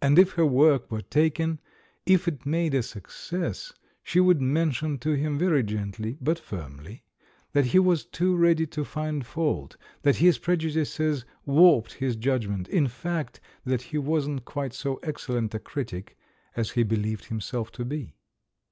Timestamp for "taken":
1.28-1.60